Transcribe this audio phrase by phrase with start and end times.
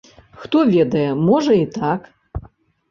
[0.45, 2.11] Хто ведае, можа і так.